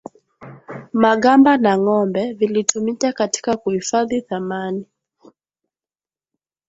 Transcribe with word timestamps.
magamba 0.93 1.57
na 1.57 1.73
ngombe 1.77 2.33
vilitumika 2.33 3.11
katika 3.13 3.57
kuhifadhi 3.57 4.21
thamani 4.21 4.85